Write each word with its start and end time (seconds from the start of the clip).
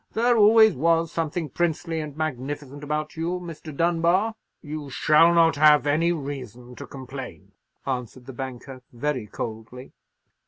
There 0.13 0.35
always 0.35 0.73
was 0.75 1.11
something 1.11 1.49
princely 1.49 1.99
and 1.99 2.17
magnificent 2.17 2.83
about 2.83 3.15
you, 3.15 3.39
Mr. 3.39 3.71
Dunbar." 3.71 4.33
"You 4.59 4.89
shall 4.89 5.31
not 5.31 5.57
have 5.57 5.85
any 5.85 6.11
reason 6.11 6.73
to 6.77 6.87
complain," 6.87 7.51
answered 7.85 8.25
the 8.25 8.33
banker, 8.33 8.81
very 8.91 9.27
coldly. 9.27 9.93